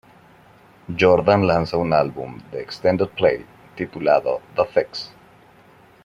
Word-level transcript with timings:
Jordan 0.99 1.45
lanza 1.45 1.77
un 1.77 1.93
álbum 1.93 2.39
de 2.49 2.59
extended 2.59 3.05
play 3.09 3.45
titulado 3.75 4.41
"The 4.55 4.65
Fix". 4.65 5.13